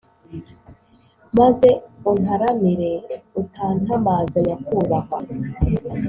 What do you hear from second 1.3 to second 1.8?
Maze